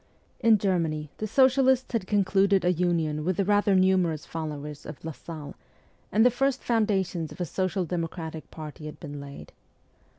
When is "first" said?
6.31-6.63